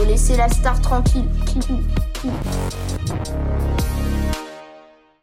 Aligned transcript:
Faut 0.00 0.06
laisser 0.06 0.34
la 0.34 0.48
star 0.48 0.80
tranquille. 0.80 1.28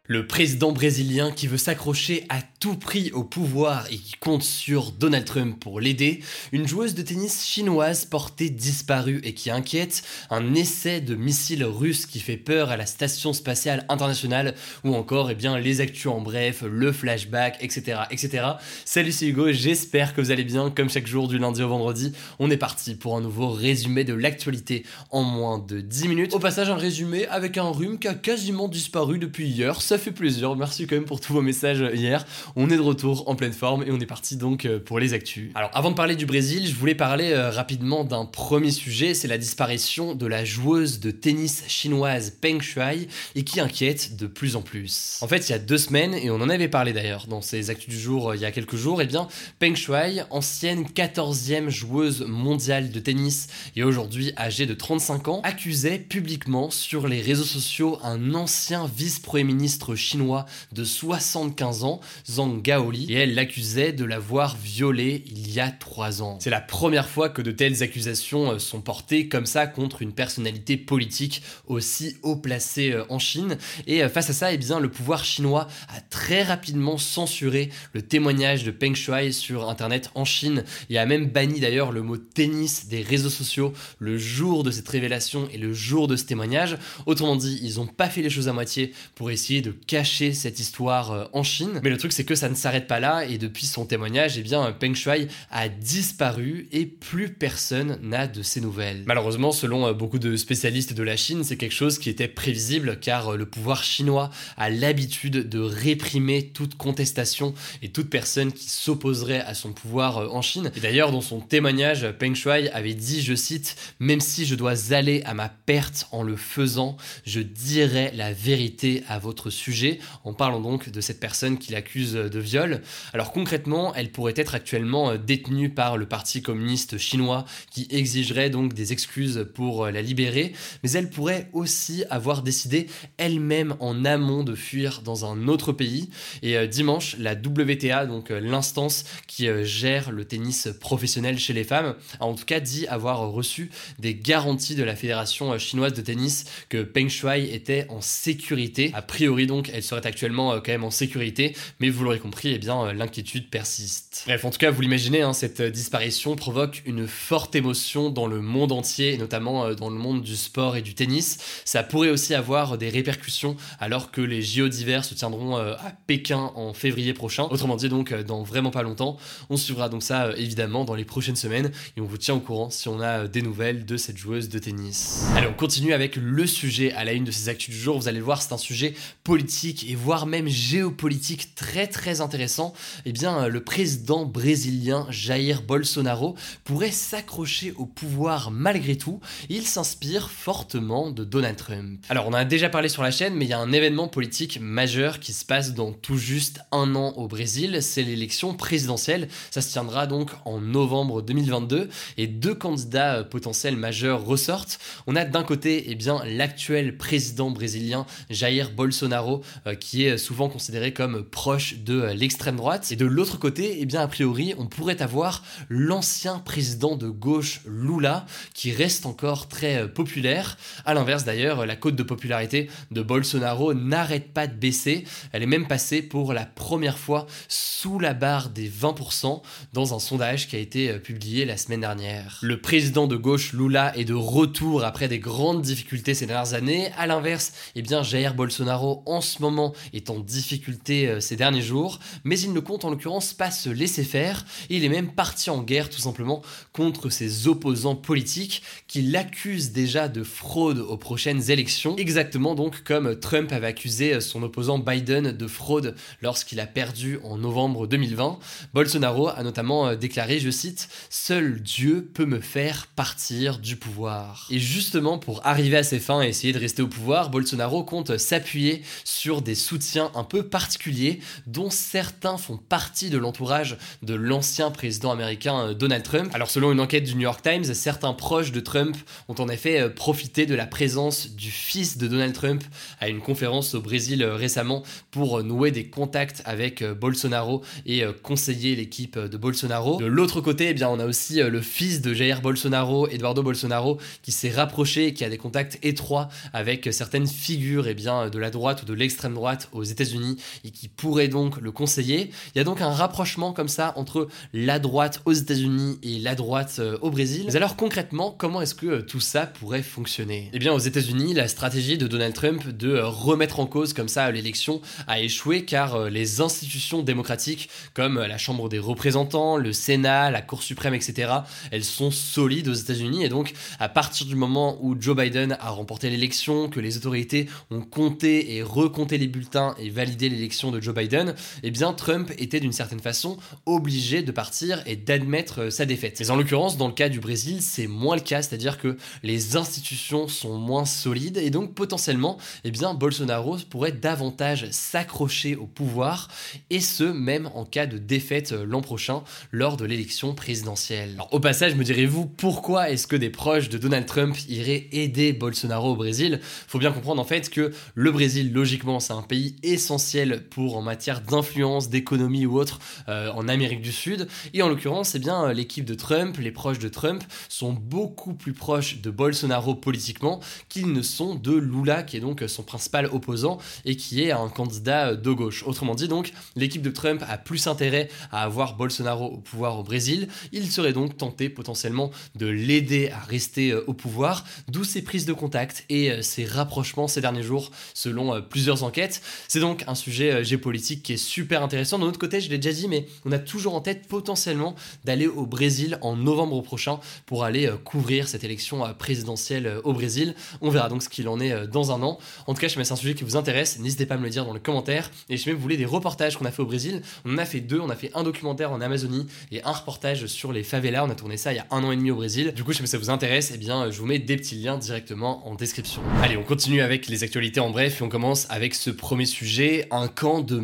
Le 0.04 0.26
président 0.28 0.70
brésilien 0.70 1.32
qui 1.32 1.48
veut 1.48 1.56
s'accrocher 1.56 2.26
à 2.28 2.42
tout 2.60 2.76
prix 2.76 3.10
au 3.12 3.22
pouvoir 3.22 3.86
et 3.90 3.96
qui 3.96 4.14
compte 4.14 4.42
sur 4.42 4.92
Donald 4.92 5.24
Trump 5.24 5.58
pour 5.60 5.80
l'aider, 5.80 6.20
une 6.52 6.66
joueuse 6.66 6.94
de 6.94 7.02
tennis 7.02 7.44
chinoise 7.44 8.04
portée 8.04 8.50
disparue 8.50 9.20
et 9.22 9.34
qui 9.34 9.50
inquiète, 9.50 10.02
un 10.30 10.54
essai 10.54 11.00
de 11.00 11.14
missile 11.14 11.64
russe 11.64 12.06
qui 12.06 12.20
fait 12.20 12.36
peur 12.36 12.70
à 12.70 12.76
la 12.76 12.86
station 12.86 13.32
spatiale 13.32 13.84
internationale, 13.88 14.54
ou 14.84 14.94
encore 14.94 15.30
eh 15.30 15.34
bien, 15.34 15.58
les 15.58 15.80
actus 15.80 16.06
en 16.06 16.20
bref, 16.20 16.62
le 16.62 16.92
flashback, 16.92 17.58
etc. 17.60 18.02
etc. 18.10 18.44
Salut 18.84 19.12
c'est 19.12 19.26
Hugo, 19.26 19.52
j'espère 19.52 20.14
que 20.14 20.20
vous 20.20 20.30
allez 20.30 20.44
bien, 20.44 20.70
comme 20.70 20.88
chaque 20.88 21.06
jour 21.06 21.28
du 21.28 21.38
lundi 21.38 21.62
au 21.62 21.68
vendredi, 21.68 22.12
on 22.38 22.50
est 22.50 22.56
parti 22.56 22.94
pour 22.94 23.16
un 23.16 23.20
nouveau 23.20 23.50
résumé 23.50 24.04
de 24.04 24.14
l'actualité 24.14 24.84
en 25.10 25.22
moins 25.22 25.58
de 25.58 25.80
10 25.80 26.08
minutes. 26.08 26.34
Au 26.34 26.38
passage 26.38 26.70
un 26.70 26.76
résumé 26.76 27.26
avec 27.26 27.58
un 27.58 27.68
rhume 27.68 27.98
qui 27.98 28.08
a 28.08 28.14
quasiment 28.14 28.68
disparu 28.68 29.18
depuis 29.18 29.46
hier, 29.46 29.80
fait 29.98 30.12
plaisir. 30.12 30.56
Merci 30.56 30.86
quand 30.86 30.96
même 30.96 31.04
pour 31.04 31.20
tous 31.20 31.32
vos 31.32 31.42
messages 31.42 31.84
hier. 31.94 32.24
On 32.56 32.70
est 32.70 32.76
de 32.76 32.80
retour 32.80 33.28
en 33.28 33.34
pleine 33.34 33.52
forme 33.52 33.82
et 33.82 33.90
on 33.90 34.00
est 34.00 34.06
parti 34.06 34.36
donc 34.36 34.64
euh, 34.64 34.78
pour 34.78 34.98
les 34.98 35.12
actus. 35.12 35.50
Alors 35.54 35.70
avant 35.74 35.90
de 35.90 35.96
parler 35.96 36.16
du 36.16 36.26
Brésil, 36.26 36.66
je 36.66 36.74
voulais 36.74 36.94
parler 36.94 37.32
euh, 37.32 37.50
rapidement 37.50 38.04
d'un 38.04 38.24
premier 38.24 38.70
sujet, 38.70 39.14
c'est 39.14 39.28
la 39.28 39.38
disparition 39.38 40.14
de 40.14 40.26
la 40.26 40.44
joueuse 40.44 41.00
de 41.00 41.10
tennis 41.10 41.64
chinoise 41.68 42.30
Peng 42.40 42.60
Shuai 42.60 43.08
et 43.34 43.44
qui 43.44 43.60
inquiète 43.60 44.16
de 44.16 44.26
plus 44.26 44.56
en 44.56 44.62
plus. 44.62 45.18
En 45.20 45.28
fait, 45.28 45.48
il 45.48 45.52
y 45.52 45.54
a 45.54 45.58
deux 45.58 45.78
semaines, 45.78 46.14
et 46.14 46.30
on 46.30 46.36
en 46.36 46.48
avait 46.48 46.68
parlé 46.68 46.92
d'ailleurs 46.92 47.26
dans 47.26 47.40
ces 47.40 47.70
actus 47.70 47.88
du 47.88 48.00
jour 48.00 48.30
euh, 48.30 48.36
il 48.36 48.42
y 48.42 48.44
a 48.44 48.52
quelques 48.52 48.76
jours, 48.76 49.02
eh 49.02 49.06
bien 49.06 49.28
Peng 49.58 49.74
Shuai, 49.74 50.22
ancienne 50.30 50.84
14e 50.84 51.68
joueuse 51.68 52.22
mondiale 52.26 52.90
de 52.90 53.00
tennis 53.00 53.48
et 53.76 53.84
aujourd'hui 53.84 54.32
âgée 54.36 54.66
de 54.66 54.74
35 54.74 55.28
ans, 55.28 55.40
accusait 55.44 55.98
publiquement 55.98 56.70
sur 56.70 57.08
les 57.08 57.20
réseaux 57.20 57.44
sociaux 57.44 57.98
un 58.02 58.34
ancien 58.34 58.90
vice-premier 58.94 59.44
ministre 59.44 59.94
chinois 59.94 60.46
de 60.72 60.84
75 60.84 61.84
ans, 61.84 62.00
Gaoli, 62.46 63.06
et 63.10 63.14
elle 63.14 63.34
l'accusait 63.34 63.92
de 63.92 64.04
l'avoir 64.04 64.56
violée 64.56 65.24
il 65.26 65.52
y 65.52 65.58
a 65.58 65.70
3 65.70 66.22
ans. 66.22 66.38
C'est 66.40 66.50
la 66.50 66.60
première 66.60 67.08
fois 67.08 67.28
que 67.28 67.42
de 67.42 67.50
telles 67.50 67.82
accusations 67.82 68.52
euh, 68.52 68.58
sont 68.58 68.80
portées 68.80 69.28
comme 69.28 69.46
ça 69.46 69.66
contre 69.66 70.02
une 70.02 70.12
personnalité 70.12 70.76
politique 70.76 71.42
aussi 71.66 72.16
haut 72.22 72.36
placée 72.36 72.92
euh, 72.92 73.04
en 73.08 73.18
Chine. 73.18 73.58
Et 73.86 74.04
euh, 74.04 74.08
face 74.08 74.30
à 74.30 74.32
ça, 74.32 74.52
eh 74.52 74.58
bien, 74.58 74.78
le 74.78 74.88
pouvoir 74.88 75.24
chinois 75.24 75.66
a 75.88 76.00
très 76.00 76.44
rapidement 76.44 76.96
censuré 76.96 77.70
le 77.92 78.02
témoignage 78.02 78.62
de 78.62 78.70
Peng 78.70 78.94
Shuai 78.94 79.32
sur 79.32 79.68
Internet 79.68 80.10
en 80.14 80.24
Chine 80.24 80.64
et 80.90 80.98
a 80.98 81.06
même 81.06 81.26
banni 81.26 81.58
d'ailleurs 81.58 81.90
le 81.90 82.02
mot 82.02 82.16
tennis 82.16 82.86
des 82.86 83.02
réseaux 83.02 83.30
sociaux 83.30 83.72
le 83.98 84.16
jour 84.16 84.62
de 84.62 84.70
cette 84.70 84.88
révélation 84.88 85.48
et 85.52 85.58
le 85.58 85.72
jour 85.72 86.06
de 86.06 86.14
ce 86.14 86.24
témoignage. 86.24 86.78
Autrement 87.06 87.34
dit, 87.34 87.58
ils 87.62 87.76
n'ont 87.76 87.86
pas 87.86 88.08
fait 88.08 88.22
les 88.22 88.30
choses 88.30 88.48
à 88.48 88.52
moitié 88.52 88.92
pour 89.16 89.30
essayer 89.30 89.60
de 89.60 89.72
cacher 89.72 90.32
cette 90.32 90.60
histoire 90.60 91.28
en 91.32 91.42
Chine. 91.42 91.80
Mais 91.82 91.90
le 91.90 91.98
truc, 91.98 92.12
c'est 92.12 92.27
que 92.28 92.34
ça 92.34 92.50
ne 92.50 92.54
s'arrête 92.54 92.86
pas 92.86 93.00
là, 93.00 93.24
et 93.24 93.38
depuis 93.38 93.64
son 93.64 93.86
témoignage, 93.86 94.36
eh 94.36 94.42
bien, 94.42 94.70
Peng 94.72 94.94
Shuai 94.94 95.28
a 95.50 95.70
disparu 95.70 96.68
et 96.72 96.84
plus 96.84 97.30
personne 97.30 97.98
n'a 98.02 98.26
de 98.26 98.42
ses 98.42 98.60
nouvelles. 98.60 99.02
Malheureusement, 99.06 99.50
selon 99.50 99.86
euh, 99.86 99.94
beaucoup 99.94 100.18
de 100.18 100.36
spécialistes 100.36 100.92
de 100.92 101.02
la 101.02 101.16
Chine, 101.16 101.42
c'est 101.42 101.56
quelque 101.56 101.74
chose 101.74 101.98
qui 101.98 102.10
était 102.10 102.28
prévisible, 102.28 102.98
car 103.00 103.28
euh, 103.28 103.36
le 103.38 103.46
pouvoir 103.46 103.82
chinois 103.82 104.28
a 104.58 104.68
l'habitude 104.68 105.48
de 105.48 105.58
réprimer 105.58 106.48
toute 106.48 106.74
contestation 106.74 107.54
et 107.80 107.88
toute 107.88 108.10
personne 108.10 108.52
qui 108.52 108.68
s'opposerait 108.68 109.40
à 109.40 109.54
son 109.54 109.72
pouvoir 109.72 110.34
en 110.34 110.42
Chine. 110.42 110.70
Et 110.76 110.80
d'ailleurs, 110.80 111.12
dans 111.12 111.22
son 111.22 111.40
témoignage, 111.40 112.06
Peng 112.18 112.34
Shuai 112.34 112.68
avait 112.72 112.92
dit, 112.92 113.22
je 113.22 113.34
cite, 113.34 113.74
Même 114.00 114.20
si 114.20 114.44
je 114.44 114.54
dois 114.54 114.92
aller 114.92 115.22
à 115.24 115.32
ma 115.32 115.48
perte 115.48 116.08
en 116.12 116.22
le 116.22 116.36
faisant, 116.36 116.98
je 117.24 117.40
dirai 117.40 118.10
la 118.14 118.34
vérité 118.34 119.02
à 119.08 119.18
votre 119.18 119.48
sujet 119.48 119.98
en 120.24 120.34
parlant 120.34 120.60
donc 120.60 120.90
de 120.90 121.00
cette 121.00 121.20
personne 121.20 121.56
qui 121.56 121.72
l'accuse 121.72 122.17
viol. 122.38 122.80
Alors 123.12 123.32
concrètement, 123.32 123.94
elle 123.94 124.10
pourrait 124.10 124.34
être 124.36 124.54
actuellement 124.54 125.10
euh, 125.10 125.18
détenue 125.18 125.70
par 125.70 125.96
le 125.96 126.06
Parti 126.06 126.42
communiste 126.42 126.98
chinois 126.98 127.44
qui 127.70 127.86
exigerait 127.90 128.50
donc 128.50 128.74
des 128.74 128.92
excuses 128.92 129.46
pour 129.54 129.84
euh, 129.84 129.90
la 129.90 130.02
libérer, 130.02 130.52
mais 130.82 130.90
elle 130.92 131.10
pourrait 131.10 131.48
aussi 131.52 132.04
avoir 132.10 132.42
décidé 132.42 132.86
elle-même 133.16 133.76
en 133.80 134.04
amont 134.04 134.44
de 134.44 134.54
fuir 134.54 135.02
dans 135.02 135.24
un 135.24 135.48
autre 135.48 135.72
pays. 135.72 136.10
Et 136.42 136.56
euh, 136.56 136.66
dimanche, 136.66 137.16
la 137.18 137.34
WTA, 137.34 138.06
donc 138.06 138.30
l'instance 138.30 139.04
qui 139.26 139.48
gère 139.64 140.10
le 140.10 140.24
tennis 140.24 140.68
professionnel 140.80 141.38
chez 141.38 141.52
les 141.52 141.64
femmes, 141.64 141.94
a 142.20 142.26
en 142.26 142.34
tout 142.34 142.44
cas 142.44 142.60
dit 142.60 142.86
avoir 142.86 143.20
reçu 143.30 143.70
des 143.98 144.14
garanties 144.14 144.74
de 144.74 144.82
la 144.82 144.96
Fédération 144.96 145.56
chinoise 145.58 145.92
de 145.92 146.02
tennis 146.02 146.44
que 146.68 146.82
Peng 146.82 147.08
Shuai 147.08 147.54
était 147.54 147.86
en 147.88 148.00
sécurité. 148.00 148.90
A 148.94 149.02
priori 149.02 149.46
donc 149.46 149.70
elle 149.72 149.82
serait 149.82 150.06
actuellement 150.06 150.54
quand 150.56 150.68
même 150.68 150.84
en 150.84 150.90
sécurité, 150.90 151.54
mais 151.80 151.90
vous 151.90 152.04
compris, 152.16 152.54
eh 152.54 152.58
bien 152.58 152.86
euh, 152.86 152.92
l'inquiétude 152.94 153.50
persiste. 153.50 154.22
Bref, 154.26 154.44
en 154.44 154.50
tout 154.50 154.58
cas, 154.58 154.70
vous 154.70 154.80
l'imaginez, 154.80 155.20
hein, 155.20 155.34
cette 155.34 155.60
euh, 155.60 155.70
disparition 155.70 156.34
provoque 156.34 156.82
une 156.86 157.06
forte 157.06 157.54
émotion 157.54 158.08
dans 158.08 158.26
le 158.26 158.40
monde 158.40 158.72
entier, 158.72 159.12
et 159.12 159.18
notamment 159.18 159.74
dans 159.74 159.90
le 159.90 159.96
monde 159.96 160.22
du 160.22 160.36
sport 160.36 160.76
et 160.76 160.82
du 160.82 160.94
tennis. 160.94 161.38
Ça 161.66 161.82
pourrait 161.82 162.08
aussi 162.10 162.34
avoir 162.34 162.78
des 162.78 162.88
répercussions 162.88 163.56
alors 163.78 164.10
que 164.10 164.22
les 164.22 164.40
JO 164.40 164.68
d'hiver 164.68 165.04
se 165.04 165.14
tiendront 165.14 165.56
à 165.56 165.92
Pékin 166.06 166.52
en 166.54 166.72
février 166.72 167.12
prochain. 167.12 167.44
Autrement 167.50 167.76
dit, 167.76 167.88
donc 167.88 168.14
dans 168.14 168.42
vraiment 168.42 168.70
pas 168.70 168.82
longtemps. 168.82 169.18
On 169.50 169.56
suivra 169.56 169.88
donc 169.88 170.02
ça 170.02 170.32
évidemment 170.36 170.84
dans 170.84 170.94
les 170.94 171.04
prochaines 171.04 171.36
semaines 171.36 171.70
et 171.96 172.00
on 172.00 172.06
vous 172.06 172.16
tient 172.16 172.34
au 172.34 172.40
courant 172.40 172.70
si 172.70 172.88
on 172.88 173.00
a 173.00 173.26
des 173.26 173.42
nouvelles 173.42 173.84
de 173.84 173.96
cette 173.96 174.16
joueuse 174.16 174.48
de 174.48 174.58
tennis. 174.58 175.24
Allez, 175.36 175.46
on 175.46 175.54
continue 175.54 175.92
avec 175.92 176.16
le 176.16 176.46
sujet 176.46 176.92
à 176.92 177.04
la 177.04 177.12
une 177.12 177.24
de 177.24 177.30
ces 177.30 177.48
actus 177.48 177.74
du 177.74 177.80
jour. 177.80 177.98
Vous 177.98 178.08
allez 178.08 178.18
le 178.18 178.24
voir, 178.24 178.40
c'est 178.40 178.52
un 178.52 178.58
sujet 178.58 178.94
politique 179.24 179.88
et 179.88 179.94
voire 179.94 180.26
même 180.26 180.48
géopolitique 180.48 181.54
très 181.54 181.86
très 181.86 181.97
intéressant, 182.06 182.72
eh 183.04 183.12
bien 183.12 183.44
euh, 183.44 183.48
le 183.48 183.62
président 183.62 184.24
brésilien 184.24 185.06
Jair 185.10 185.62
Bolsonaro 185.62 186.36
pourrait 186.64 186.90
s'accrocher 186.90 187.72
au 187.76 187.86
pouvoir 187.86 188.50
malgré 188.50 188.96
tout. 188.96 189.20
Il 189.48 189.66
s'inspire 189.66 190.30
fortement 190.30 191.10
de 191.10 191.24
Donald 191.24 191.56
Trump. 191.56 192.04
Alors 192.08 192.26
on 192.26 192.30
en 192.30 192.34
a 192.34 192.44
déjà 192.44 192.68
parlé 192.68 192.88
sur 192.88 193.02
la 193.02 193.10
chaîne, 193.10 193.34
mais 193.34 193.44
il 193.44 193.48
y 193.48 193.52
a 193.52 193.58
un 193.58 193.72
événement 193.72 194.08
politique 194.08 194.58
majeur 194.60 195.20
qui 195.20 195.32
se 195.32 195.44
passe 195.44 195.74
dans 195.74 195.92
tout 195.92 196.16
juste 196.16 196.60
un 196.72 196.94
an 196.94 197.12
au 197.16 197.28
Brésil, 197.28 197.78
c'est 197.82 198.02
l'élection 198.02 198.54
présidentielle. 198.54 199.28
Ça 199.50 199.60
se 199.60 199.70
tiendra 199.72 200.06
donc 200.06 200.30
en 200.44 200.60
novembre 200.60 201.22
2022 201.22 201.88
et 202.16 202.26
deux 202.26 202.54
candidats 202.54 203.16
euh, 203.16 203.24
potentiels 203.24 203.76
majeurs 203.76 204.24
ressortent. 204.24 204.78
On 205.06 205.16
a 205.16 205.24
d'un 205.24 205.42
côté 205.42 205.84
eh 205.88 205.94
bien 205.94 206.22
l'actuel 206.24 206.96
président 206.96 207.50
brésilien 207.50 208.06
Jair 208.30 208.70
Bolsonaro 208.70 209.42
euh, 209.66 209.74
qui 209.74 210.04
est 210.04 210.18
souvent 210.18 210.48
considéré 210.48 210.92
comme 210.92 211.24
proche 211.24 211.74
de 211.88 212.02
euh, 212.02 212.14
l'extrême 212.14 212.56
droite. 212.56 212.92
Et 212.92 212.96
de 212.96 213.06
l'autre 213.06 213.38
côté, 213.38 213.78
eh 213.80 213.86
bien, 213.86 214.00
a 214.02 214.08
priori, 214.08 214.54
on 214.58 214.66
pourrait 214.66 215.02
avoir 215.02 215.42
l'ancien 215.68 216.38
président 216.38 216.96
de 216.96 217.08
gauche 217.08 217.60
Lula, 217.66 218.26
qui 218.54 218.72
reste 218.72 219.06
encore 219.06 219.48
très 219.48 219.82
euh, 219.82 219.88
populaire. 219.88 220.58
À 220.84 220.94
l'inverse, 220.94 221.24
d'ailleurs, 221.24 221.64
la 221.66 221.76
cote 221.76 221.96
de 221.96 222.02
popularité 222.02 222.68
de 222.90 223.02
Bolsonaro 223.02 223.72
n'arrête 223.74 224.32
pas 224.32 224.46
de 224.46 224.54
baisser. 224.54 225.04
Elle 225.32 225.42
est 225.42 225.46
même 225.46 225.66
passée 225.66 226.02
pour 226.02 226.32
la 226.32 226.44
première 226.44 226.98
fois 226.98 227.26
sous 227.48 227.98
la 227.98 228.12
barre 228.12 228.50
des 228.50 228.68
20% 228.68 229.40
dans 229.72 229.94
un 229.94 229.98
sondage 229.98 230.48
qui 230.48 230.56
a 230.56 230.58
été 230.58 230.98
publié 230.98 231.44
la 231.44 231.56
semaine 231.56 231.80
dernière. 231.80 232.38
Le 232.42 232.60
président 232.60 233.06
de 233.06 233.16
gauche 233.16 233.52
Lula 233.52 233.96
est 233.96 234.04
de 234.04 234.14
retour 234.14 234.84
après 234.84 235.08
des 235.08 235.18
grandes 235.18 235.62
difficultés 235.62 236.14
ces 236.14 236.26
dernières 236.26 236.54
années. 236.54 236.90
À 236.98 237.06
l'inverse, 237.06 237.52
eh 237.74 237.82
bien, 237.82 238.02
Jair 238.02 238.34
Bolsonaro 238.34 239.02
en 239.06 239.20
ce 239.20 239.40
moment 239.40 239.72
est 239.92 240.10
en 240.10 240.20
difficulté 240.20 241.08
euh, 241.08 241.20
ces 241.20 241.36
derniers 241.36 241.62
jours 241.62 241.77
mais 242.24 242.38
il 242.40 242.52
ne 242.52 242.60
compte 242.60 242.84
en 242.84 242.90
l'occurrence 242.90 243.32
pas 243.32 243.50
se 243.50 243.70
laisser 243.70 244.04
faire, 244.04 244.44
et 244.70 244.76
il 244.76 244.84
est 244.84 244.88
même 244.88 245.12
parti 245.12 245.50
en 245.50 245.62
guerre 245.62 245.90
tout 245.90 246.00
simplement 246.00 246.42
contre 246.72 247.10
ses 247.10 247.46
opposants 247.48 247.96
politiques 247.96 248.62
qui 248.86 249.02
l'accusent 249.02 249.72
déjà 249.72 250.08
de 250.08 250.22
fraude 250.22 250.78
aux 250.78 250.96
prochaines 250.96 251.50
élections, 251.50 251.96
exactement 251.96 252.54
donc 252.54 252.82
comme 252.82 253.18
Trump 253.18 253.52
avait 253.52 253.66
accusé 253.66 254.20
son 254.20 254.42
opposant 254.42 254.78
Biden 254.78 255.32
de 255.32 255.46
fraude 255.46 255.94
lorsqu'il 256.22 256.60
a 256.60 256.66
perdu 256.66 257.18
en 257.24 257.38
novembre 257.38 257.86
2020. 257.86 258.38
Bolsonaro 258.74 259.28
a 259.28 259.42
notamment 259.42 259.94
déclaré, 259.94 260.38
je 260.38 260.50
cite, 260.50 260.88
Seul 261.10 261.60
Dieu 261.60 262.10
peut 262.14 262.26
me 262.26 262.40
faire 262.40 262.86
partir 262.96 263.58
du 263.58 263.76
pouvoir. 263.76 264.46
Et 264.50 264.58
justement 264.58 265.18
pour 265.18 265.46
arriver 265.46 265.76
à 265.76 265.82
ses 265.82 265.98
fins 265.98 266.22
et 266.22 266.28
essayer 266.28 266.52
de 266.52 266.58
rester 266.58 266.82
au 266.82 266.88
pouvoir, 266.88 267.30
Bolsonaro 267.30 267.84
compte 267.84 268.16
s'appuyer 268.16 268.82
sur 269.04 269.42
des 269.42 269.54
soutiens 269.54 270.10
un 270.14 270.24
peu 270.24 270.42
particuliers 270.42 271.20
certains 271.68 272.38
font 272.38 272.56
partie 272.56 273.10
de 273.10 273.18
l'entourage 273.18 273.76
de 274.02 274.14
l'ancien 274.14 274.70
président 274.70 275.10
américain 275.10 275.58
euh, 275.58 275.74
Donald 275.74 276.04
Trump. 276.04 276.30
Alors 276.32 276.50
selon 276.50 276.72
une 276.72 276.80
enquête 276.80 277.04
du 277.04 277.14
New 277.14 277.22
York 277.22 277.42
Times, 277.42 277.64
certains 277.64 278.12
proches 278.12 278.52
de 278.52 278.60
Trump 278.60 278.96
ont 279.28 279.34
en 279.34 279.48
effet 279.48 279.80
euh, 279.80 279.88
profité 279.88 280.46
de 280.46 280.54
la 280.54 280.66
présence 280.66 281.30
du 281.30 281.50
fils 281.50 281.98
de 281.98 282.06
Donald 282.06 282.32
Trump 282.32 282.62
à 283.00 283.08
une 283.08 283.20
conférence 283.20 283.74
au 283.74 283.80
Brésil 283.80 284.22
euh, 284.22 284.36
récemment 284.36 284.84
pour 285.10 285.42
nouer 285.42 285.70
des 285.72 285.88
contacts 285.88 286.42
avec 286.44 286.84
Bolsonaro 286.84 287.62
et 287.86 288.04
conseiller 288.22 288.76
l'équipe 288.76 289.18
de 289.18 289.36
Bolsonaro. 289.36 289.98
De 289.98 290.06
l'autre 290.06 290.40
côté, 290.40 290.68
eh 290.68 290.74
bien, 290.74 290.88
on 290.88 291.00
a 291.00 291.06
aussi 291.06 291.40
le 291.42 291.60
fils 291.60 292.00
de 292.00 292.14
Jair 292.14 292.40
Bolsonaro, 292.40 293.08
Eduardo 293.08 293.42
Bolsonaro, 293.42 293.98
qui 294.22 294.32
s'est 294.32 294.50
rapproché 294.50 295.08
et 295.08 295.14
qui 295.14 295.24
a 295.24 295.28
des 295.28 295.38
contacts 295.38 295.78
étroits 295.82 296.28
avec 296.52 296.88
certaines 296.92 297.26
figures 297.26 297.88
eh 297.88 297.94
bien, 297.94 298.28
de 298.28 298.38
la 298.38 298.50
droite 298.50 298.82
ou 298.82 298.86
de 298.86 298.94
l'extrême 298.94 299.34
droite 299.34 299.68
aux 299.72 299.84
États-Unis 299.84 300.36
et 300.64 300.70
qui 300.70 300.88
pourraient 300.88 301.28
donc 301.28 301.47
le 301.56 301.72
conseiller. 301.72 302.30
Il 302.54 302.58
y 302.58 302.60
a 302.60 302.64
donc 302.64 302.80
un 302.80 302.90
rapprochement 302.90 303.52
comme 303.52 303.68
ça 303.68 303.92
entre 303.96 304.28
la 304.52 304.78
droite 304.78 305.20
aux 305.24 305.32
États-Unis 305.32 305.98
et 306.02 306.18
la 306.18 306.34
droite 306.34 306.76
euh, 306.78 306.98
au 307.00 307.10
Brésil. 307.10 307.44
Mais 307.46 307.56
alors 307.56 307.76
concrètement, 307.76 308.34
comment 308.36 308.60
est-ce 308.60 308.74
que 308.74 308.86
euh, 308.86 309.02
tout 309.02 309.20
ça 309.20 309.46
pourrait 309.46 309.82
fonctionner? 309.82 310.50
Eh 310.52 310.58
bien, 310.58 310.72
aux 310.72 310.78
États-Unis, 310.78 311.34
la 311.34 311.48
stratégie 311.48 311.98
de 311.98 312.06
Donald 312.06 312.34
Trump 312.34 312.68
de 312.68 312.90
euh, 312.90 313.06
remettre 313.06 313.60
en 313.60 313.66
cause 313.66 313.92
comme 313.92 314.08
ça 314.08 314.30
l'élection 314.30 314.80
a 315.06 315.20
échoué 315.20 315.64
car 315.64 316.10
les 316.10 316.40
institutions 316.40 317.02
démocratiques 317.02 317.70
comme 317.94 318.18
la 318.18 318.38
Chambre 318.38 318.68
des 318.68 318.78
représentants, 318.78 319.56
le 319.56 319.72
Sénat, 319.72 320.30
la 320.30 320.42
Cour 320.42 320.62
suprême, 320.62 320.94
etc., 320.94 321.32
elles 321.70 321.84
sont 321.84 322.10
solides 322.10 322.68
aux 322.68 322.74
États-Unis 322.74 323.24
et 323.24 323.28
donc 323.28 323.52
à 323.78 323.88
partir 323.88 324.26
du 324.26 324.34
moment 324.34 324.78
où 324.80 324.96
Joe 325.00 325.16
Biden 325.16 325.56
a 325.60 325.70
remporté 325.70 326.10
l'élection, 326.10 326.68
que 326.68 326.80
les 326.80 326.96
autorités 326.96 327.48
ont 327.70 327.80
compté 327.80 328.56
et 328.56 328.62
recompté 328.62 329.18
les 329.18 329.26
bulletins 329.26 329.74
et 329.78 329.90
validé 329.90 330.28
l'élection 330.28 330.70
de 330.70 330.80
Joe 330.80 330.94
Biden, 330.94 331.34
eh 331.62 331.70
bien 331.70 331.92
Trump 331.92 332.32
était 332.38 332.60
d'une 332.60 332.72
certaine 332.72 333.00
façon 333.00 333.36
obligé 333.66 334.22
de 334.22 334.32
partir 334.32 334.82
et 334.86 334.96
d'admettre 334.96 335.62
euh, 335.62 335.70
sa 335.70 335.86
défaite. 335.86 336.16
Mais 336.20 336.30
en 336.30 336.36
l'occurrence, 336.36 336.76
dans 336.76 336.88
le 336.88 336.94
cas 336.94 337.08
du 337.08 337.20
Brésil, 337.20 337.58
c'est 337.60 337.86
moins 337.86 338.16
le 338.16 338.22
cas, 338.22 338.42
c'est-à-dire 338.42 338.78
que 338.78 338.96
les 339.22 339.56
institutions 339.56 340.28
sont 340.28 340.56
moins 340.56 340.84
solides 340.84 341.36
et 341.36 341.50
donc 341.50 341.74
potentiellement, 341.74 342.38
eh 342.64 342.70
bien 342.70 342.94
Bolsonaro 342.94 343.56
pourrait 343.70 343.92
davantage 343.92 344.68
s'accrocher 344.70 345.56
au 345.56 345.66
pouvoir 345.66 346.28
et 346.70 346.80
ce 346.80 347.04
même 347.04 347.48
en 347.54 347.64
cas 347.64 347.86
de 347.86 347.98
défaite 347.98 348.52
euh, 348.52 348.64
l'an 348.64 348.80
prochain 348.80 349.22
lors 349.52 349.76
de 349.76 349.84
l'élection 349.84 350.34
présidentielle. 350.34 351.12
Alors, 351.14 351.32
au 351.32 351.40
passage, 351.40 351.74
me 351.74 351.84
direz-vous 351.84 352.26
pourquoi 352.26 352.90
est-ce 352.90 353.06
que 353.06 353.16
des 353.16 353.30
proches 353.30 353.68
de 353.68 353.78
Donald 353.78 354.06
Trump 354.06 354.36
iraient 354.48 354.88
aider 354.92 355.32
Bolsonaro 355.32 355.92
au 355.92 355.96
Brésil? 355.96 356.40
Faut 356.66 356.78
bien 356.78 356.92
comprendre 356.92 357.20
en 357.20 357.24
fait 357.24 357.50
que 357.50 357.72
le 357.94 358.12
Brésil, 358.12 358.52
logiquement, 358.52 359.00
c'est 359.00 359.12
un 359.12 359.22
pays 359.22 359.56
essentiel 359.62 360.44
pour 360.48 360.76
en 360.76 360.82
matière 360.82 361.20
d'influence, 361.28 361.88
d'économie 361.88 362.46
ou 362.46 362.58
autre 362.58 362.78
euh, 363.08 363.30
en 363.32 363.48
Amérique 363.48 363.82
du 363.82 363.92
Sud. 363.92 364.28
Et 364.54 364.62
en 364.62 364.68
l'occurrence, 364.68 365.14
eh 365.14 365.18
bien, 365.18 365.52
l'équipe 365.52 365.84
de 365.84 365.94
Trump, 365.94 366.36
les 366.38 366.50
proches 366.50 366.78
de 366.78 366.88
Trump, 366.88 367.22
sont 367.48 367.72
beaucoup 367.72 368.34
plus 368.34 368.52
proches 368.52 369.00
de 369.00 369.10
Bolsonaro 369.10 369.74
politiquement 369.74 370.40
qu'ils 370.68 370.92
ne 370.92 371.02
sont 371.02 371.34
de 371.34 371.52
Lula, 371.52 372.02
qui 372.02 372.16
est 372.16 372.20
donc 372.20 372.42
son 372.46 372.62
principal 372.62 373.06
opposant 373.06 373.58
et 373.84 373.96
qui 373.96 374.22
est 374.22 374.32
un 374.32 374.48
candidat 374.48 375.14
de 375.14 375.30
gauche. 375.30 375.62
Autrement 375.66 375.94
dit, 375.94 376.08
donc, 376.08 376.32
l'équipe 376.56 376.82
de 376.82 376.90
Trump 376.90 377.22
a 377.28 377.38
plus 377.38 377.66
intérêt 377.66 378.08
à 378.32 378.42
avoir 378.42 378.76
Bolsonaro 378.76 379.26
au 379.26 379.38
pouvoir 379.38 379.78
au 379.78 379.82
Brésil. 379.82 380.28
Il 380.52 380.70
serait 380.70 380.92
donc 380.92 381.16
tenté 381.16 381.48
potentiellement 381.48 382.10
de 382.34 382.46
l'aider 382.46 383.10
à 383.10 383.20
rester 383.20 383.70
euh, 383.70 383.84
au 383.86 383.94
pouvoir, 383.94 384.44
d'où 384.68 384.84
ses 384.84 385.02
prises 385.02 385.26
de 385.26 385.32
contact 385.32 385.84
et 385.88 386.10
euh, 386.10 386.22
ses 386.22 386.44
rapprochements 386.44 387.08
ces 387.08 387.20
derniers 387.20 387.42
jours, 387.42 387.70
selon 387.94 388.42
plusieurs 388.42 388.82
enquêtes. 388.84 389.22
C'est 389.48 389.60
donc 389.60 389.84
un 389.86 389.94
sujet 389.94 390.44
géopolitique 390.44 391.02
qui 391.02 391.12
est 391.14 391.17
super 391.18 391.62
intéressant. 391.62 391.98
D'un 391.98 392.06
autre 392.06 392.18
côté, 392.18 392.40
je 392.40 392.48
l'ai 392.48 392.58
déjà 392.58 392.74
dit, 392.74 392.88
mais 392.88 393.06
on 393.24 393.32
a 393.32 393.38
toujours 393.38 393.74
en 393.74 393.80
tête 393.80 394.06
potentiellement 394.08 394.74
d'aller 395.04 395.26
au 395.26 395.46
Brésil 395.46 395.98
en 396.00 396.16
novembre 396.16 396.60
prochain 396.62 397.00
pour 397.26 397.44
aller 397.44 397.66
euh, 397.66 397.76
couvrir 397.76 398.28
cette 398.28 398.44
élection 398.44 398.84
euh, 398.84 398.92
présidentielle 398.92 399.66
euh, 399.66 399.80
au 399.84 399.92
Brésil. 399.92 400.34
On 400.60 400.70
verra 400.70 400.88
donc 400.88 401.02
ce 401.02 401.08
qu'il 401.08 401.28
en 401.28 401.40
est 401.40 401.66
dans 401.66 401.92
un 401.92 402.02
an. 402.02 402.18
En 402.46 402.54
tout 402.54 402.60
cas, 402.60 402.68
je 402.68 402.78
mets 402.78 402.84
c'est 402.84 402.92
un 402.92 402.96
sujet 402.96 403.14
qui 403.14 403.24
vous 403.24 403.36
intéresse, 403.36 403.78
n'hésitez 403.78 404.06
pas 404.06 404.14
à 404.14 404.18
me 404.18 404.24
le 404.24 404.30
dire 404.30 404.46
dans 404.46 404.54
les 404.54 404.60
commentaires. 404.60 405.10
Et 405.28 405.36
si 405.36 405.50
vous 405.50 405.58
voulez 405.58 405.76
des 405.76 405.84
reportages 405.84 406.36
qu'on 406.36 406.46
a 406.46 406.50
fait 406.50 406.62
au 406.62 406.66
Brésil, 406.66 407.02
on 407.24 407.34
en 407.34 407.38
a 407.38 407.44
fait 407.44 407.60
deux. 407.60 407.80
On 407.80 407.90
a 407.90 407.96
fait 407.96 408.10
un 408.14 408.22
documentaire 408.22 408.72
en 408.72 408.80
Amazonie 408.80 409.26
et 409.52 409.62
un 409.64 409.72
reportage 409.72 410.26
sur 410.26 410.52
les 410.52 410.62
favelas. 410.62 411.04
On 411.04 411.10
a 411.10 411.14
tourné 411.14 411.36
ça 411.36 411.52
il 411.52 411.56
y 411.56 411.58
a 411.58 411.66
un 411.70 411.84
an 411.84 411.92
et 411.92 411.96
demi 411.96 412.10
au 412.10 412.16
Brésil. 412.16 412.52
Du 412.54 412.64
coup, 412.64 412.72
si 412.72 412.86
ça 412.86 412.98
vous 412.98 413.10
intéresse, 413.10 413.52
eh 413.54 413.58
bien, 413.58 413.90
je 413.90 413.98
vous 413.98 414.06
mets 414.06 414.18
des 414.18 414.36
petits 414.36 414.56
liens 414.56 414.78
directement 414.78 415.46
en 415.46 415.54
description. 415.54 416.02
Allez, 416.22 416.36
on 416.36 416.44
continue 416.44 416.80
avec 416.80 417.08
les 417.08 417.24
actualités 417.24 417.60
en 417.60 417.70
bref 417.70 418.00
et 418.00 418.04
on 418.04 418.08
commence 418.08 418.46
avec 418.50 418.74
ce 418.74 418.90
premier 418.90 419.26
sujet. 419.26 419.86
Un 419.90 420.08
camp 420.08 420.40
de 420.40 420.56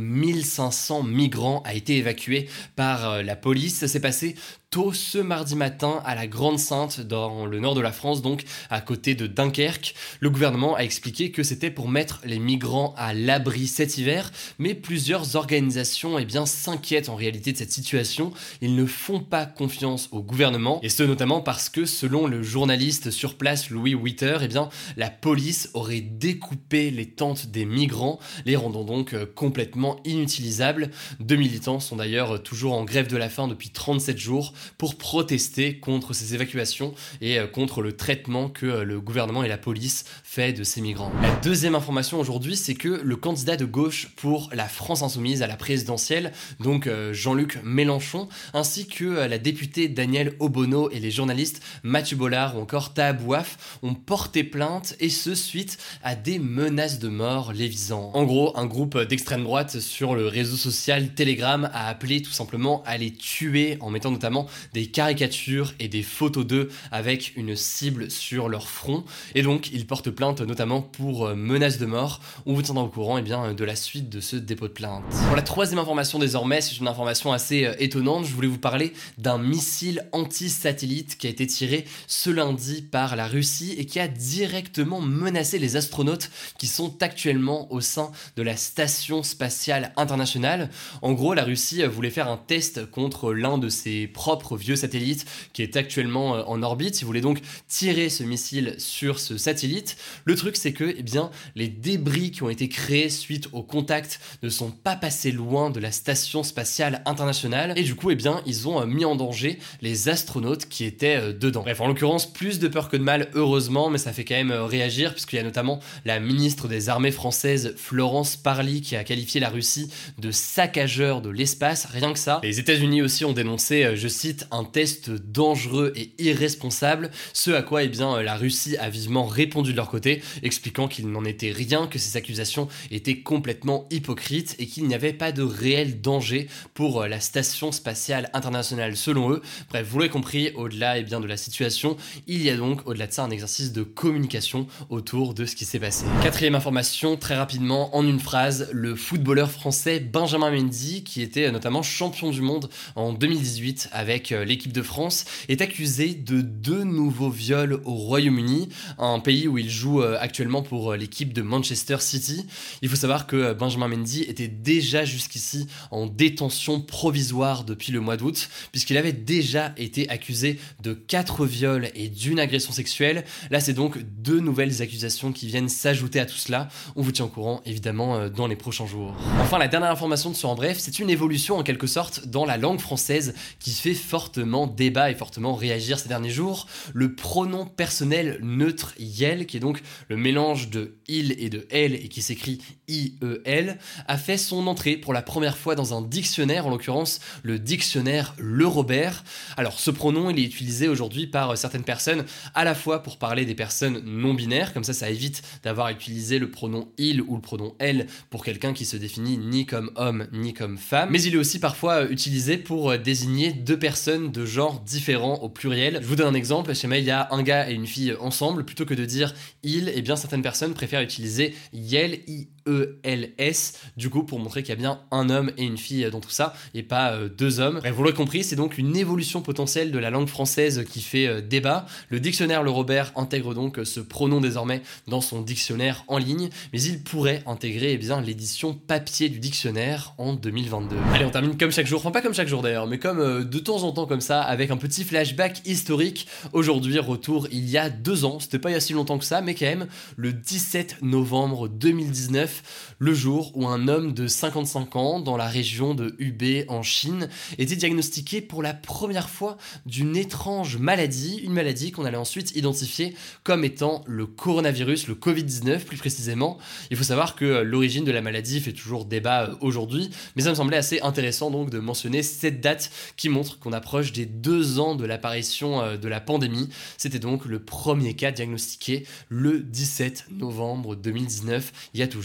1500 0.45 1.03
migrants 1.03 1.63
a 1.65 1.75
été 1.75 1.97
évacué 1.97 2.49
par 2.77 3.23
la 3.23 3.37
police. 3.37 3.79
Ça 3.79 3.89
s'est 3.89 4.01
passé 4.01 4.37
tôt 4.75 4.93
ce 4.93 5.19
mardi 5.19 5.55
matin 5.55 6.03
à 6.05 6.17
la 6.17 6.27
Grande 6.27 6.59
Sainte 6.59 7.01
dans 7.01 7.47
le 7.47 7.61
nord 7.61 7.77
de 7.77 7.81
la 7.81 7.93
France, 7.93 8.23
donc 8.23 8.43
à 8.71 8.81
côté 8.81 9.15
de 9.15 9.29
Dunkerque. 9.29 9.95
Le 10.19 10.31
gouvernement 10.31 10.75
a 10.75 10.81
expliqué 10.81 11.31
que 11.31 11.45
c'était 11.45 11.71
pour 11.71 11.89
mettre 11.89 12.21
les 12.25 12.41
migrants 12.41 12.93
à 12.97 13.15
l'abri 13.15 13.69
cet 13.69 13.99
hiver, 13.99 14.33
mais 14.59 14.75
plusieurs 14.75 15.37
organisations 15.37 16.19
eh 16.19 16.27
s'inquiètent 16.47 17.09
en 17.09 17.15
réalité 17.15 17.53
de 17.53 17.57
cette 17.57 17.71
situation. 17.71 18.33
Ils 18.63 18.75
ne 18.75 18.85
font 18.85 19.21
pas 19.21 19.47
confiance 19.47 20.09
au 20.11 20.23
gouvernement, 20.23 20.81
et 20.83 20.89
ce 20.89 21.05
notamment 21.05 21.41
parce 21.41 21.69
que 21.69 21.85
selon 21.85 22.27
le 22.27 22.43
journaliste 22.43 23.13
sur 23.13 23.37
place 23.37 23.71
Louis 23.71 23.95
Witter, 23.95 24.39
eh 24.43 24.49
bien, 24.49 24.71
la 24.97 25.09
police 25.09 25.71
aurait 25.75 26.01
découpé 26.01 26.91
les 26.91 27.07
tentes 27.07 27.47
des 27.47 27.65
migrants, 27.65 28.19
les 28.45 28.57
rendant 28.57 28.83
donc 28.83 29.15
euh, 29.15 29.25
complètement 29.25 30.01
inutilisables. 30.05 30.91
Deux 31.21 31.37
militants 31.37 31.79
sont 31.79 31.95
d'ailleurs 31.95 32.43
toujours 32.43 32.73
en 32.73 32.83
grève 32.83 33.07
de 33.07 33.17
la 33.17 33.29
faim 33.29 33.47
depuis 33.47 33.71
37 33.71 34.19
jours 34.19 34.53
pour 34.79 34.97
protester 34.97 35.79
contre 35.79 36.13
ces 36.13 36.35
évacuations 36.35 36.95
et 37.21 37.39
euh, 37.39 37.47
contre 37.47 37.83
le 37.83 37.97
traitement 37.97 38.49
que 38.49 38.67
euh, 38.67 38.85
le 38.85 39.01
gouvernement 39.01 39.43
et 39.43 39.49
la 39.49 39.59
police 39.59 40.05
fait 40.23 40.53
de 40.53 40.65
ces 40.65 40.81
migrants. 40.81 41.13
La 41.23 41.35
deuxième 41.37 41.75
information 41.75 42.21
aujourd'hui, 42.21 42.57
c'est 42.57 42.75
que 42.75 43.01
le 43.03 43.17
candidat 43.17 43.57
de 43.57 43.65
gauche 43.65 44.09
pour 44.17 44.51
la 44.53 44.69
France 44.69 45.03
insoumise 45.03 45.43
à 45.43 45.47
la 45.47 45.57
présidentielle, 45.57 46.33
donc 46.61 46.87
euh, 46.87 47.13
Jean-Luc 47.13 47.59
Mélenchon, 47.63 48.29
ainsi 48.53 48.87
que 48.87 49.05
la 49.05 49.39
députée 49.39 49.89
Danielle 49.89 50.35
Obono 50.41 50.91
et 50.91 51.01
les 51.01 51.11
journalistes 51.11 51.63
Mathieu 51.83 52.17
Bollard 52.17 52.57
ou 52.57 52.61
encore 52.61 52.95
Taha 52.95 53.13
Bouaf 53.13 53.79
ont 53.83 53.95
porté 53.95 54.45
plainte 54.45 54.97
et 55.01 55.09
ce 55.09 55.35
suite 55.35 55.79
à 56.03 56.15
des 56.15 56.39
menaces 56.39 56.99
de 56.99 57.09
mort 57.09 57.53
les 57.53 57.69
visant. 57.69 58.11
En 58.15 58.25
gros, 58.25 58.57
un 58.57 58.67
groupe 58.67 58.99
d'extrême 58.99 59.45
droite 59.45 59.81
sur 59.81 60.15
le 60.15 60.27
réseau 60.27 60.57
social 60.57 61.15
Telegram 61.15 61.69
a 61.73 61.89
appelé 61.89 62.23
tout 62.23 62.33
simplement 62.33 62.83
à 62.85 62.97
les 62.97 63.13
tuer 63.13 63.77
en 63.81 63.91
mettant 63.91 64.11
notamment 64.11 64.44
des 64.73 64.87
caricatures 64.87 65.75
et 65.81 65.89
des 65.89 66.03
photos 66.03 66.47
d'eux 66.47 66.71
avec 66.91 67.37
une 67.37 67.57
cible 67.57 68.11
sur 68.11 68.49
leur 68.49 68.69
front. 68.69 69.05
Et 69.35 69.43
donc, 69.43 69.71
ils 69.73 69.87
portent 69.87 70.11
plainte 70.11 70.41
notamment 70.41 70.83
pour 70.83 71.27
euh, 71.27 71.35
menaces 71.35 71.79
de 71.79 71.87
mort. 71.87 72.21
On 72.47 72.55
vous 72.55 72.63
tiendra 72.63 72.85
au 72.85 72.89
courant 72.89 73.19
eh 73.19 73.23
bien, 73.23 73.53
de 73.53 73.65
la 73.65 73.77
suite 73.77 74.09
de 74.09 74.21
ce 74.21 74.37
dépôt 74.37 74.69
de 74.69 74.73
plainte. 74.73 75.05
Pour 75.27 75.37
la 75.37 75.43
troisième 75.43 75.79
information 75.79 76.19
désormais, 76.19 76.61
c'est 76.61 76.77
une 76.77 76.89
information 76.89 77.33
assez 77.33 77.65
euh, 77.65 77.75
étonnante. 77.79 78.25
Je 78.27 78.35
voulais 78.35 78.49
vous 78.49 78.59
parler 78.59 78.93
d'un 79.19 79.39
missile 79.39 80.09
anti-satellite 80.13 81.19
qui 81.19 81.27
a 81.27 81.31
été 81.31 81.47
tiré 81.47 81.85
ce 82.07 82.31
lundi 82.31 82.83
par 82.83 83.17
la 83.17 83.27
Russie 83.27 83.75
et 83.79 83.87
qui 83.87 84.01
a 84.01 84.09
directement 84.09 85.01
menacé 85.01 85.59
les 85.59 85.77
astronautes 85.77 86.31
qui 86.59 86.67
sont 86.67 87.03
actuellement 87.03 87.73
au 87.73 87.81
sein 87.81 88.11
de 88.37 88.43
la 88.43 88.57
station 88.57 89.23
spatiale 89.23 89.93
internationale. 89.97 90.71
En 91.03 91.13
gros, 91.13 91.35
la 91.35 91.45
Russie 91.45 91.83
voulait 91.85 92.11
faire 92.11 92.29
un 92.29 92.37
test 92.37 92.91
contre 92.91 93.33
l'un 93.33 93.59
de 93.59 93.69
ses 93.69 94.07
propres 94.07 94.34
vieux 94.57 94.77
satellite 94.77 95.27
qui 95.53 95.63
est 95.63 95.77
actuellement 95.77 96.37
euh, 96.37 96.43
en 96.47 96.63
orbite. 96.63 97.01
Il 97.01 97.05
voulait 97.05 97.21
donc 97.21 97.41
tirer 97.69 98.09
ce 98.09 98.23
missile 98.23 98.75
sur 98.79 99.19
ce 99.19 99.37
satellite. 99.37 99.97
Le 100.25 100.35
truc, 100.35 100.57
c'est 100.57 100.73
que, 100.73 100.95
eh 100.97 101.03
bien, 101.03 101.31
les 101.55 101.69
débris 101.69 102.31
qui 102.31 102.43
ont 102.43 102.51
été 102.51 102.69
créés 102.69 103.09
suite 103.09 103.49
au 103.53 103.63
contact 103.63 104.21
ne 104.43 104.49
sont 104.49 104.71
pas 104.71 104.97
passés 104.97 105.33
loin 105.33 105.71
de 105.71 105.81
la 105.81 105.93
station 105.93 106.43
spatiale 106.43 107.03
internationale. 107.07 107.73
Et 107.77 107.83
du 107.83 107.95
coup, 107.95 108.11
eh 108.11 108.15
bien, 108.15 108.43
ils 108.47 108.69
ont 108.69 108.81
euh, 108.81 108.87
mis 108.87 109.05
en 109.05 109.17
danger 109.17 109.59
les 109.83 110.09
astronautes 110.09 110.67
qui 110.69 110.85
étaient 110.85 111.17
euh, 111.17 111.33
dedans. 111.33 111.63
Bref, 111.63 111.81
en 111.81 111.89
l'occurrence, 111.89 112.31
plus 112.31 112.59
de 112.59 112.69
peur 112.69 112.89
que 112.89 112.97
de 112.97 113.03
mal, 113.03 113.31
heureusement, 113.35 113.91
mais 113.91 113.99
ça 113.99 114.13
fait 114.13 114.25
quand 114.25 114.35
même 114.35 114.53
réagir, 114.53 115.13
puisqu'il 115.13 115.37
y 115.37 115.39
a 115.39 115.43
notamment 115.43 115.81
la 116.05 116.21
ministre 116.21 116.69
des 116.69 116.89
Armées 116.89 117.11
françaises, 117.11 117.75
Florence 117.77 118.37
Parly, 118.37 118.81
qui 118.81 118.97
a 118.97 119.05
qualifié 119.05 119.41
la 119.41 119.49
Russie 119.49 119.91
de 120.19 120.31
saccageur 120.31 121.21
de 121.21 121.31
l'espace, 121.31 121.87
rien 121.87 122.13
que 122.13 122.19
ça. 122.19 122.41
Les 122.43 122.59
États-Unis 122.61 123.03
aussi 123.03 123.25
ont 123.25 123.33
dénoncé, 123.33 123.97
je 123.97 124.09
cite, 124.09 124.24
un 124.51 124.65
test 124.65 125.11
dangereux 125.11 125.93
et 125.97 126.11
irresponsable, 126.19 127.11
ce 127.33 127.51
à 127.51 127.63
quoi 127.63 127.83
eh 127.83 127.89
bien, 127.89 128.23
la 128.23 128.37
Russie 128.37 128.77
a 128.77 128.89
vivement 128.91 129.27
répondu 129.27 129.73
de 129.73 129.77
leur 129.77 129.89
côté, 129.89 130.23
expliquant 130.43 130.89
qu'il 130.89 131.09
n'en 131.11 131.25
était 131.25 131.51
rien, 131.51 131.87
que 131.87 131.99
ces 131.99 132.17
accusations 132.17 132.69
étaient 132.91 133.19
complètement 133.19 133.87
hypocrites 133.91 134.57
et 134.59 134.67
qu'il 134.67 134.87
n'y 134.87 134.95
avait 134.95 135.13
pas 135.13 135.33
de 135.33 135.43
réel 135.43 136.01
danger 136.01 136.49
pour 136.75 137.03
euh, 137.03 137.09
la 137.09 137.21
station 137.21 137.73
spatiale 137.73 138.31
internationale 138.33 138.97
selon 138.97 139.33
eux. 139.33 139.43
Bref, 139.69 139.87
vous 139.89 139.99
l'avez 139.99 140.11
compris, 140.11 140.53
au-delà 140.55 140.99
eh 140.99 141.03
bien, 141.03 141.21
de 141.21 141.27
la 141.27 141.37
situation, 141.37 141.97
il 142.27 142.43
y 142.43 142.51
a 142.51 142.57
donc 142.57 142.87
au-delà 142.87 143.07
de 143.07 143.13
ça 143.13 143.25
un 143.25 143.31
exercice 143.31 143.73
de 143.73 143.83
communication 143.83 144.67
autour 144.91 145.35
de 145.35 145.47
ce 145.47 145.57
qui 145.57 145.65
s'est 145.65 145.81
passé. 145.81 146.05
Quatrième 146.23 146.55
information, 146.55 147.17
très 147.17 147.37
rapidement, 147.37 147.95
en 147.97 148.07
une 148.07 148.21
phrase, 148.21 148.69
le 148.73 148.95
footballeur 148.95 149.51
français 149.51 150.01
Benjamin 150.01 150.51
Mendy, 150.51 151.05
qui 151.05 151.23
était 151.23 151.51
notamment 151.51 151.83
champion 151.83 152.31
du 152.31 152.41
monde 152.41 152.71
en 152.97 153.13
2018 153.13 153.91
avec 153.93 154.14
euh, 154.33 154.45
l'équipe 154.45 154.73
de 154.73 154.83
France, 154.83 155.25
est 155.49 155.61
accusé 155.61 156.15
de 156.15 156.41
deux 156.41 156.85
nouveaux 156.85 157.31
viols 157.31 157.81
au 157.85 157.95
Royaume-Uni, 157.95 158.69
un 158.99 159.19
pays 159.21 159.49
où 159.49 159.59
il 159.59 159.69
joue 159.69 160.03
euh, 160.03 160.17
actuellement 160.21 160.63
pour 160.63 160.93
euh, 160.93 160.97
l'équipe 160.97 161.33
de 161.33 161.43
Manchester 161.43 161.97
City. 162.01 162.47
Il 162.83 162.89
faut 162.89 162.97
savoir 162.97 163.27
que 163.27 163.53
Benjamin 163.53 163.89
Mendy 163.89 164.23
était 164.23 164.49
déjà 164.49 165.05
jusqu'ici 165.05 165.67
en 165.91 166.07
détention 166.07 166.81
provisoire 166.81 167.65
depuis 167.65 167.93
le 167.93 168.01
mois 168.01 168.17
d'août, 168.17 168.49
puisqu'il 168.73 168.97
avait 168.97 169.13
déjà 169.13 169.73
été 169.77 170.09
accusé 170.09 170.59
de 170.83 170.95
quatre 170.95 171.47
viols 171.47 171.91
et 171.95 172.09
d'une 172.09 172.39
agression 172.39 172.73
sexuelle. 172.73 173.25
Là, 173.51 173.61
c'est 173.61 173.73
donc 173.73 173.99
deux 173.99 174.41
nouvelles 174.41 174.83
accusations 174.83 175.33
qui 175.33 175.47
viennent 175.47 175.69
s'ajouter 175.69 176.21
à 176.21 176.27
tout 176.27 176.37
cela. 176.37 176.69
On 176.97 177.03
vous 177.03 177.13
tient 177.13 177.25
au 177.25 177.29
courant, 177.29 177.63
évidemment, 177.67 178.29
dans 178.29 178.47
les 178.47 178.57
prochains 178.57 178.87
jours. 178.87 179.15
Enfin, 179.41 179.59
la 179.59 179.69
dernière 179.69 179.91
information 179.91 180.31
de 180.31 180.37
ce 180.37 180.47
en 180.47 180.55
bref, 180.55 180.79
c'est 180.79 180.99
une 180.99 181.11
évolution 181.11 181.57
en 181.57 181.63
quelque 181.63 181.87
sorte 181.87 182.27
dans 182.27 182.45
la 182.45 182.57
langue 182.57 182.81
française 182.81 183.35
qui 183.59 183.73
fait 183.73 183.95
fortement 184.05 184.67
débat 184.67 185.11
et 185.11 185.15
fortement 185.15 185.55
réagir 185.55 185.99
ces 185.99 186.09
derniers 186.09 186.31
jours. 186.31 186.67
Le 186.93 187.15
pronom 187.15 187.67
personnel 187.67 188.39
neutre 188.43 188.95
yel, 188.99 189.47
qui 189.47 189.57
est 189.57 189.61
donc 189.61 189.83
le 190.09 190.17
mélange 190.17 190.71
de 190.71 190.97
il 191.09 191.33
et 191.39 191.51
de 191.51 191.67
elle 191.71 191.95
et 191.95 192.09
qui 192.09 192.23
s'écrit 192.23 192.61
I-E-L, 192.89 193.79
a 194.07 194.19
fait 194.19 194.37
son 194.37 194.67
entrée 194.67 194.97
pour 194.97 195.13
la 195.13 195.23
première 195.23 195.57
fois 195.57 195.75
dans 195.75 195.97
un 195.97 196.03
dictionnaire, 196.03 196.67
en 196.67 196.71
l'occurrence 196.71 197.21
le 197.43 197.59
dictionnaire 197.59 198.35
Le 198.39 198.67
Robert. 198.67 199.25
Alors 199.57 199.81
ce 199.81 199.91
pronom, 199.91 200.31
il 200.31 200.39
est 200.39 200.45
utilisé 200.45 200.89
aujourd'hui 200.89 201.27
par 201.27 201.57
certaines 201.57 201.85
personnes 201.85 202.25
à 202.55 202.65
la 202.65 202.75
fois 202.75 203.03
pour 203.03 203.17
parler 203.17 203.45
des 203.45 203.55
personnes 203.55 204.03
non 204.05 204.35
binaires, 204.35 204.73
comme 204.75 204.85
ça 204.85 204.93
ça 204.93 205.11
évite 205.11 205.43
d'avoir 205.63 205.89
utilisé 205.89 206.39
le 206.39 206.51
pronom 206.51 206.89
il 206.99 207.23
ou 207.23 207.37
le 207.37 207.41
pronom 207.41 207.75
elle 207.79 208.07
pour 208.31 208.45
quelqu'un 208.45 208.73
qui 208.73 208.85
se 208.85 208.97
définit 208.97 209.39
ni 209.39 209.67
comme 209.67 209.91
homme 209.97 210.27
ni 210.33 210.53
comme 210.53 210.79
femme, 210.79 211.11
mais 211.11 211.23
il 211.23 211.35
est 211.35 211.39
aussi 211.39 211.59
parfois 211.59 212.05
utilisé 212.11 212.59
pour 212.59 212.97
désigner 212.99 213.53
deux 213.53 213.79
personnes 213.79 213.94
de 213.95 214.45
genre 214.45 214.81
différents 214.81 215.37
au 215.37 215.49
pluriel. 215.49 216.01
Je 216.03 216.07
vous 216.07 216.17
donne 216.17 216.35
un 216.35 216.35
exemple, 216.35 216.75
chez 216.75 216.89
moi 216.89 216.99
il 216.99 217.05
y 217.05 217.11
a 217.11 217.29
un 217.31 217.43
gars 217.43 217.71
et 217.71 217.75
une 217.75 217.87
fille 217.87 218.15
ensemble, 218.21 218.65
plutôt 218.65 218.85
que 218.85 218.95
de 218.95 219.05
dire 219.05 219.33
il, 219.63 219.89
et 219.89 219.95
eh 219.97 220.03
bien 220.03 220.17
certaines 220.17 220.43
personnes 220.43 220.75
préfèrent 220.75 221.01
utiliser 221.01 221.55
yel, 221.73 222.21
i 222.27 222.49
E-L-S, 222.67 223.81
du 223.97 224.11
coup 224.11 224.23
pour 224.23 224.39
montrer 224.39 224.63
qu'il 224.63 224.71
y 224.71 224.73
a 224.73 224.77
bien 224.77 225.01
un 225.11 225.31
homme 225.31 225.53
et 225.57 225.65
une 225.65 225.79
fille 225.79 226.09
dans 226.11 226.21
tout 226.21 226.31
ça, 226.31 226.55
et 226.75 226.83
pas 226.83 227.13
euh, 227.13 227.29
deux 227.29 227.61
hommes. 227.61 227.81
Vous 227.95 228.03
l'aurez 228.03 228.15
compris, 228.15 228.45
c'est 228.45 228.57
donc 228.57 228.79
une 228.79 228.97
évolution 228.97 229.43
potentielle 229.43 229.91
de 229.91 229.99
la 229.99 230.11
langue 230.11 230.29
française 230.29 230.85
qui 230.91 231.01
fait 231.01 231.27
euh, 231.27 231.41
débat. 231.41 231.87
Le 232.09 232.21
dictionnaire 232.21 232.63
Le 232.63 232.71
Robert 232.71 233.13
intègre 233.17 233.55
donc 233.55 233.81
ce 233.85 234.01
pronom 234.01 234.41
désormais 234.41 234.83
dans 235.09 235.21
son 235.21 235.43
dictionnaire 235.43 236.05
en 236.09 236.19
ligne, 236.19 236.51
mais 236.73 236.83
il 236.83 237.03
pourrait 237.03 237.43
intégrer 237.47 237.93
eh 237.93 237.99
bien 237.99 238.21
l'édition 238.21 238.75
papier 238.75 239.29
du 239.29 239.39
dictionnaire 239.39 240.15
en 240.19 240.35
2022. 240.35 240.97
Allez, 241.13 241.25
on 241.25 241.31
termine 241.31 241.57
comme 241.57 241.71
chaque 241.71 241.87
jour, 241.87 242.01
enfin 242.01 242.11
pas 242.11 242.23
comme 242.23 242.35
chaque 242.35 242.49
jour 242.49 242.63
d'ailleurs, 242.63 242.87
mais 242.87 242.99
comme 242.99 243.21
euh, 243.21 243.45
de 243.45 243.59
temps 243.59 243.83
en 243.83 243.93
temps 243.93 244.07
comme 244.07 244.21
ça, 244.21 244.43
avec 244.43 244.71
un 244.71 244.77
petit 244.77 245.05
flashback 245.05 245.63
historique. 245.67 246.27
Aujourd'hui, 246.53 246.99
retour 246.99 247.49
il 247.53 247.69
y 247.69 247.79
a 247.79 247.91
deux 247.91 248.25
ans, 248.25 248.41
c'était 248.41 248.59
pas 248.59 248.71
il 248.71 248.75
y 248.75 248.77
a 248.77 248.81
si 248.81 248.93
longtemps 248.93 249.19
que 249.19 249.25
ça, 249.25 249.41
mais 249.41 249.55
quand 249.55 249.67
même, 249.67 249.87
le 250.17 250.33
17 250.33 250.99
novembre 251.03 251.69
2019, 251.69 252.54
le 252.99 253.15
jour 253.15 253.53
où 253.55 253.67
un 253.67 253.89
homme 253.89 254.13
de 254.13 254.27
55 254.27 254.97
ans 254.97 255.21
dans 255.21 255.37
la 255.37 255.47
région 255.47 255.95
de 255.95 256.15
Hubei 256.19 256.65
en 256.69 256.83
Chine 256.83 257.29
était 257.59 257.77
diagnostiqué 257.77 258.41
pour 258.41 258.63
la 258.63 258.75
première 258.75 259.29
fois 259.29 259.57
d'une 259.87 260.17
étrange 260.17 260.77
maladie, 260.79 261.41
une 261.43 261.53
maladie 261.53 261.93
qu'on 261.93 262.05
allait 262.05 262.17
ensuite 262.17 262.55
identifier 262.57 263.15
comme 263.43 263.65
étant 263.65 264.03
le 264.07 264.27
coronavirus, 264.27 265.09
le 265.09 265.15
Covid-19 265.15 265.81
plus 265.81 265.97
précisément. 265.97 266.59
Il 266.91 266.97
faut 266.97 267.05
savoir 267.05 267.37
que 267.37 267.63
l'origine 267.63 268.05
de 268.05 268.13
la 268.13 268.21
maladie 268.21 268.61
fait 268.61 268.73
toujours 268.73 269.05
débat 269.05 269.45
euh, 269.45 269.55
aujourd'hui, 269.61 270.11
mais 270.37 270.43
ça 270.43 270.51
me 270.51 270.55
semblait 270.55 270.77
assez 270.77 271.01
intéressant 271.01 271.51
donc 271.51 271.71
de 271.71 271.79
mentionner 271.79 272.23
cette 272.23 272.61
date 272.61 272.91
qui 273.17 273.29
montre 273.29 273.59
qu'on 273.59 273.73
approche 273.73 274.13
des 274.13 274.27
deux 274.27 274.79
ans 274.79 274.95
de 274.95 275.05
l'apparition 275.05 275.83
euh, 275.83 275.97
de 275.97 276.09
la 276.09 276.21
pandémie. 276.21 276.69
C'était 276.97 277.19
donc 277.19 277.45
le 277.45 277.59
premier 277.59 278.15
cas 278.15 278.33
diagnostiqué 278.33 279.07
le 279.29 279.61
17 279.61 280.27
novembre 280.31 280.97
2019, 280.97 281.91
il 281.95 282.01
y 282.01 282.03
a 282.03 282.09
tout 282.09 282.23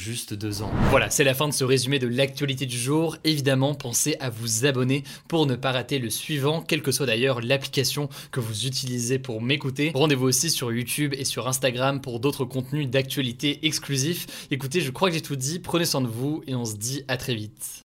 Voilà, 0.90 1.10
c'est 1.10 1.24
la 1.24 1.34
fin 1.34 1.48
de 1.48 1.54
ce 1.54 1.64
résumé 1.64 2.00
de 2.00 2.08
l'actualité 2.08 2.66
du 2.66 2.78
jour. 2.78 3.18
Évidemment, 3.24 3.76
pensez 3.76 4.16
à 4.20 4.30
vous 4.30 4.66
abonner 4.66 5.04
pour 5.28 5.46
ne 5.46 5.56
pas 5.56 5.72
rater 5.72 6.00
le 6.00 6.10
suivant, 6.10 6.62
quelle 6.62 6.82
que 6.82 6.92
soit 6.92 7.06
d'ailleurs 7.06 7.42
l'application 7.42 8.10
que 8.32 8.40
vous 8.40 8.66
utilisez 8.66 9.20
pour 9.20 9.42
m'écouter. 9.42 9.92
Rendez-vous 9.94 10.28
aussi 10.28 10.50
sur 10.50 10.72
YouTube 10.72 11.14
et 11.18 11.26
sur 11.26 11.48
Instagram 11.48 12.02
pour 12.02 12.20
d'autres 12.20 12.46
contenus 12.46 12.90
d'actualité 12.90 13.66
exclusifs. 13.66 14.48
Écoutez, 14.52 14.82
je 14.82 14.92
crois 14.92 15.10
que 15.10 15.16
j'ai 15.16 15.22
tout 15.22 15.36
dit, 15.36 15.60
prenez 15.60 15.86
soin 15.86 16.02
de 16.02 16.08
vous 16.08 16.44
et 16.48 16.56
on 16.56 16.66
se 16.66 16.76
dit 16.76 17.04
à 17.08 17.18
très 17.18 17.36
vite. 17.36 17.82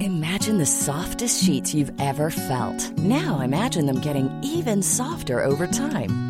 Imagine 0.00 0.58
the 0.58 0.66
softest 0.66 1.42
sheets 1.42 1.74
you've 1.74 1.92
ever 1.98 2.30
felt. 2.30 2.98
Now 2.98 3.40
imagine 3.40 3.86
them 3.86 4.00
getting 4.00 4.28
even 4.42 4.82
softer 4.82 5.42
over 5.42 5.66
time. 5.66 6.29